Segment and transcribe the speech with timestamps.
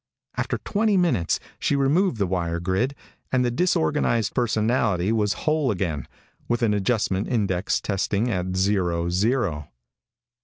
[0.35, 2.95] After twenty minutes she removed the wire grid,
[3.31, 6.07] and the disorganized personality was whole again,
[6.47, 9.69] with an adjustment index testing at zero zero.